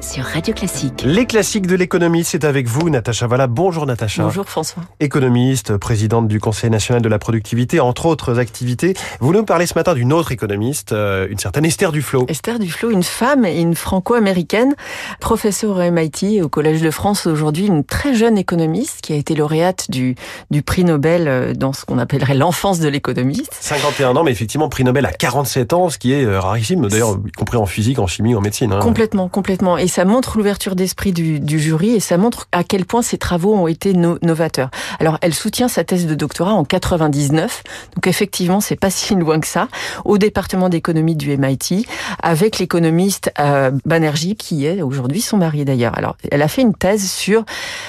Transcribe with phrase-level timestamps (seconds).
[0.00, 1.02] sur Radio Classique.
[1.04, 3.46] Les classiques de l'économie, c'est avec vous, Natacha Valla.
[3.46, 4.24] Bonjour Natacha.
[4.24, 4.82] Bonjour François.
[4.98, 8.94] Économiste, présidente du Conseil national de la productivité, entre autres activités.
[9.20, 12.24] Vous nous parlez ce matin d'une autre économiste, euh, une certaine Esther Duflo.
[12.28, 14.74] Esther Duflo, une femme et une franco-américaine,
[15.20, 19.34] professeure au MIT au Collège de France aujourd'hui, une très jeune économiste qui a été
[19.34, 20.16] lauréate du,
[20.50, 23.56] du prix Nobel euh, dans ce qu'on appellerait l'enfance de l'économiste.
[23.60, 27.18] 51 ans, mais effectivement prix Nobel à 47 ans, ce qui est euh, rarissime, d'ailleurs,
[27.26, 28.72] y compris en physique, en chimie, en médecine.
[28.72, 28.79] Hein.
[28.80, 29.78] Complètement, complètement.
[29.78, 33.18] Et ça montre l'ouverture d'esprit du, du, jury et ça montre à quel point ses
[33.18, 34.70] travaux ont été no novateurs.
[34.98, 37.62] Alors, elle soutient sa thèse de doctorat en 99,
[37.94, 39.68] donc effectivement, c'est pas si loin que ça,
[40.04, 41.86] au département d'économie du MIT,
[42.22, 45.96] avec l'économiste euh, Banerjee, qui est aujourd'hui son mari d'ailleurs.
[45.96, 47.44] Alors, elle a fait une thèse sur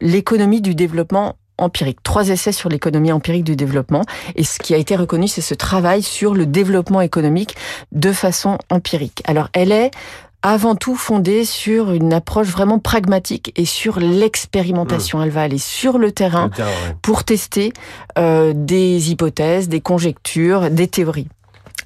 [0.00, 2.02] l'économie du développement empirique.
[2.02, 4.02] Trois essais sur l'économie empirique du développement.
[4.34, 7.56] Et ce qui a été reconnu, c'est ce travail sur le développement économique
[7.92, 9.22] de façon empirique.
[9.26, 9.90] Alors, elle est
[10.42, 15.18] avant tout fondée sur une approche vraiment pragmatique et sur l'expérimentation.
[15.18, 15.22] Mmh.
[15.22, 16.96] Elle va aller sur le terrain, le terrain ouais.
[17.02, 17.72] pour tester
[18.18, 21.28] euh, des hypothèses, des conjectures, des théories.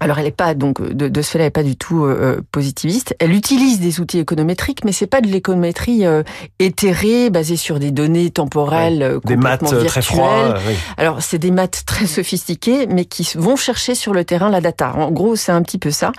[0.01, 2.41] Alors elle n'est pas donc de, de ce fait, elle n'est pas du tout euh,
[2.53, 3.15] positiviste.
[3.19, 6.23] Elle utilise des outils économétriques, mais c'est pas de l'économétrie euh,
[6.59, 9.05] éthérée, basée sur des données temporelles ouais.
[9.05, 9.87] euh, complètement des maths virtuelles.
[9.87, 10.75] Très froids, oui.
[10.97, 14.93] Alors c'est des maths très sophistiquées, mais qui vont chercher sur le terrain la data.
[14.97, 16.13] En gros, c'est un petit peu ça.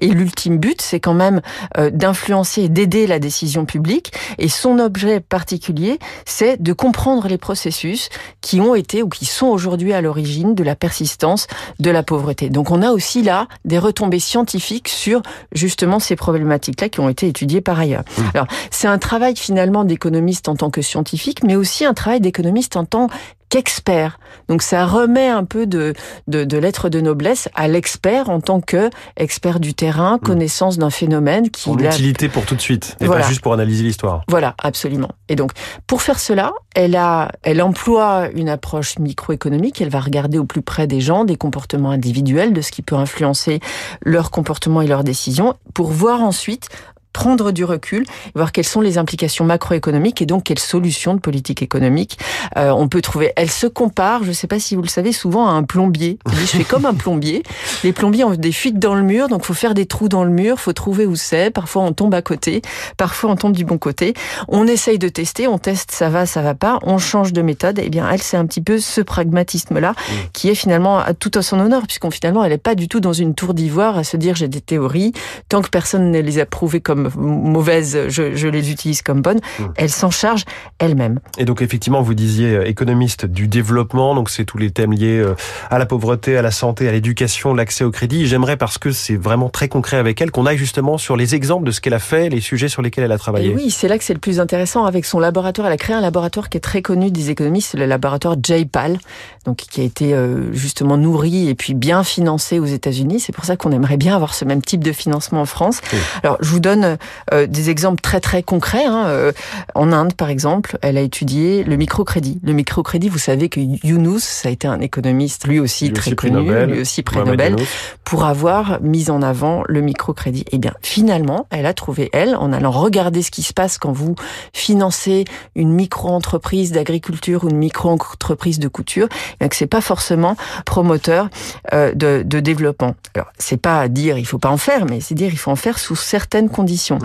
[0.00, 1.40] Et l'ultime but, c'est quand même
[1.76, 4.12] euh, d'influencer et d'aider la décision publique.
[4.38, 8.08] Et son objet particulier, c'est de comprendre les processus
[8.40, 11.46] qui ont été ou qui sont aujourd'hui à l'origine de la persistance
[11.80, 12.48] de la pauvreté.
[12.48, 15.22] Donc on a aussi là des retombées scientifiques sur
[15.52, 18.04] justement ces problématiques-là qui ont été étudiées par ailleurs.
[18.16, 18.22] Mmh.
[18.34, 22.76] Alors, c'est un travail finalement d'économiste en tant que scientifique, mais aussi un travail d'économiste
[22.76, 23.08] en tant
[23.54, 24.18] qu'expert.
[24.48, 25.94] Donc ça remet un peu de,
[26.26, 30.90] de, de lettre de noblesse à l'expert en tant que expert du terrain, connaissance d'un
[30.90, 31.62] phénomène qui...
[31.62, 33.22] Pour l'utilité pour tout de suite, et voilà.
[33.22, 34.24] pas juste pour analyser l'histoire.
[34.26, 35.10] Voilà, absolument.
[35.28, 35.52] Et donc,
[35.86, 40.62] pour faire cela, elle, a, elle emploie une approche microéconomique, elle va regarder au plus
[40.62, 43.60] près des gens, des comportements individuels, de ce qui peut influencer
[44.02, 46.70] leur comportement et leurs décisions, pour voir ensuite
[47.14, 48.04] prendre du recul,
[48.34, 52.18] voir quelles sont les implications macroéconomiques et donc quelles solutions de politique économique
[52.58, 53.32] euh, on peut trouver.
[53.36, 56.18] Elle se compare, je ne sais pas si vous le savez, souvent à un plombier.
[56.28, 57.42] Je fais comme un plombier.
[57.84, 60.30] Les plombiers ont des fuites dans le mur, donc faut faire des trous dans le
[60.30, 61.50] mur, faut trouver où c'est.
[61.50, 62.62] Parfois on tombe à côté,
[62.96, 64.12] parfois on tombe du bon côté.
[64.48, 67.78] On essaye de tester, on teste, ça va, ça va pas, on change de méthode.
[67.78, 70.12] Et eh bien elle, c'est un petit peu ce pragmatisme-là mmh.
[70.32, 73.12] qui est finalement tout à son honneur, puisqu'on finalement elle n'est pas du tout dans
[73.12, 75.12] une tour d'ivoire à se dire j'ai des théories,
[75.48, 79.40] tant que personne ne les a prouvées comme mauvaises, je, je, les utilise comme bonnes.
[79.58, 79.64] Mmh.
[79.76, 80.44] Elle s'en charge
[80.78, 81.20] elle-même.
[81.38, 85.18] Et donc effectivement, vous disiez euh, économiste du développement, donc c'est tous les thèmes liés
[85.18, 85.34] euh,
[85.70, 88.26] à la pauvreté, à la santé, à l'éducation, l'accès au crédit.
[88.26, 91.66] J'aimerais parce que c'est vraiment très concret avec elle qu'on aille justement sur les exemples
[91.66, 93.50] de ce qu'elle a fait, les sujets sur lesquels elle a travaillé.
[93.50, 95.66] Et oui, c'est là que c'est le plus intéressant avec son laboratoire.
[95.66, 98.98] Elle a créé un laboratoire qui est très connu des économistes, le laboratoire J-PAL,
[99.44, 103.20] donc qui a été euh, justement nourri et puis bien financé aux États-Unis.
[103.20, 105.80] C'est pour ça qu'on aimerait bien avoir ce même type de financement en France.
[105.92, 105.98] Oui.
[106.22, 106.93] Alors, je vous donne
[107.32, 108.84] euh, des exemples très très concrets.
[108.84, 109.06] Hein.
[109.06, 109.32] Euh,
[109.74, 112.40] en Inde, par exemple, elle a étudié le microcrédit.
[112.42, 116.10] Le microcrédit, vous savez que Yunus, ça a été un économiste, lui aussi lui très
[116.10, 117.56] aussi connu, Nobel, lui aussi prix Nobel,
[118.04, 120.44] pour avoir mis en avant le microcrédit.
[120.52, 123.92] Eh bien, finalement, elle a trouvé, elle, en allant regarder ce qui se passe quand
[123.92, 124.14] vous
[124.52, 129.08] financez une micro-entreprise d'agriculture ou une micro-entreprise de couture,
[129.40, 131.28] eh que c'est pas forcément promoteur
[131.72, 132.94] euh, de, de, développement.
[133.14, 135.50] Alors, c'est pas à dire il faut pas en faire, mais c'est dire il faut
[135.50, 136.83] en faire sous certaines conditions.
[136.90, 136.98] Mmh.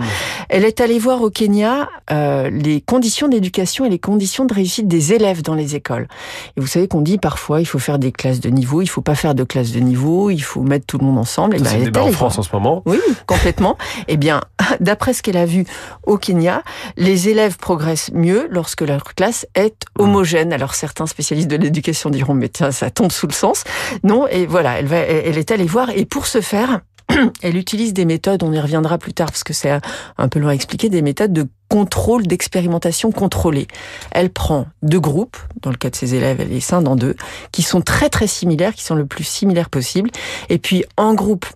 [0.48, 4.88] Elle est allée voir au Kenya euh, les conditions d'éducation et les conditions de réussite
[4.88, 6.08] des élèves dans les écoles.
[6.56, 9.00] Et vous savez qu'on dit parfois il faut faire des classes de niveau, il faut
[9.00, 11.58] pas faire de classes de niveau, il faut mettre tout le monde ensemble.
[11.58, 12.82] Ça, et ben, débat en France en ce moment.
[12.86, 13.76] Oui, complètement.
[14.08, 14.40] eh bien,
[14.80, 15.64] d'après ce qu'elle a vu
[16.04, 16.62] au Kenya,
[16.96, 20.52] les élèves progressent mieux lorsque leur classe est homogène.
[20.52, 23.64] Alors certains spécialistes de l'éducation diront mais tiens ça tombe sous le sens.
[24.04, 26.80] Non et voilà, elle va, elle est allée voir et pour ce faire
[27.42, 29.70] elle utilise des méthodes, on y reviendra plus tard parce que c'est
[30.18, 33.68] un peu long à expliquer, des méthodes de contrôle, d'expérimentation contrôlée.
[34.10, 37.16] Elle prend deux groupes, dans le cas de ses élèves, elle est scinde en deux,
[37.52, 40.10] qui sont très très similaires, qui sont le plus similaires possible.
[40.48, 41.46] Et puis en groupe,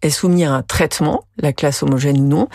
[0.00, 2.48] est soumis à un traitement, la classe homogène ou non,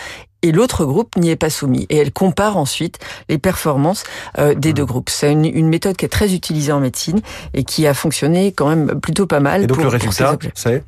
[0.43, 1.85] et l'autre groupe n'y est pas soumis.
[1.89, 4.03] Et elle compare ensuite les performances
[4.37, 5.09] euh, des deux groupes.
[5.09, 7.21] C'est une, une, méthode qui est très utilisée en médecine
[7.53, 9.63] et qui a fonctionné quand même plutôt pas mal.
[9.63, 10.83] Et donc pour, le résultat, c'est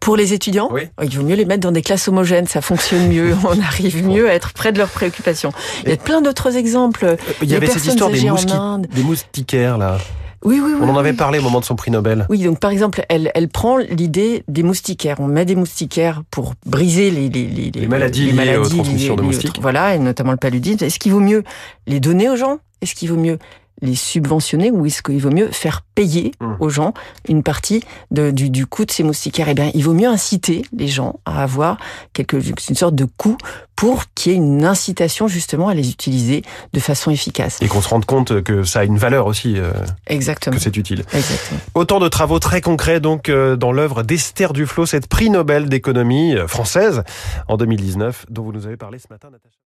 [0.00, 0.82] pour les étudiants, oui.
[1.02, 4.28] il vaut mieux les mettre dans des classes homogènes, ça fonctionne mieux, on arrive mieux
[4.28, 5.52] à être près de leurs préoccupations.
[5.84, 7.16] Il y a plein d'autres exemples.
[7.42, 9.98] Il y avait cette histoire des, des moustiquaires là.
[10.44, 10.80] Oui, oui, oui.
[10.82, 12.26] On en avait parlé au moment de son prix Nobel.
[12.28, 15.16] Oui, donc par exemple, elle, elle prend l'idée des moustiquaires.
[15.18, 19.22] On met des moustiquaires pour briser les, les, les, Les maladies liées aux transmissions de
[19.22, 19.58] moustiques.
[19.62, 20.84] Voilà, et notamment le paludisme.
[20.84, 21.44] Est-ce qu'il vaut mieux
[21.86, 22.58] les donner aux gens?
[22.82, 23.38] Est-ce qu'il vaut mieux
[23.82, 26.56] les subventionner ou est-ce qu'il vaut mieux faire payer Hum.
[26.60, 26.94] aux gens
[27.28, 29.48] une partie de- du, du coût de ces moustiquaires?
[29.48, 31.76] Eh bien, il vaut mieux inciter les gens à avoir
[32.12, 32.36] quelque,
[32.68, 33.36] une sorte de coût
[33.76, 36.42] pour qu'il y ait une incitation justement à les utiliser
[36.72, 37.58] de façon efficace.
[37.60, 39.72] Et qu'on se rende compte que ça a une valeur aussi, euh,
[40.06, 40.56] Exactement.
[40.56, 41.04] que c'est utile.
[41.12, 41.60] Exactement.
[41.74, 46.36] Autant de travaux très concrets donc euh, dans l'œuvre d'Esther Duflo, cette prix Nobel d'économie
[46.36, 47.02] euh, française
[47.48, 49.56] en 2019 dont vous nous avez parlé ce matin, Natacha.